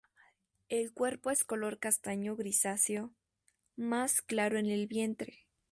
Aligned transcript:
El 0.67 0.91
cuerpo 0.93 1.29
es 1.29 1.43
color 1.43 1.77
castaño 1.77 2.35
grisáceo, 2.35 3.13
más 3.75 4.23
claro 4.23 4.57
en 4.57 4.65
el 4.65 4.87
vientre. 4.87 5.45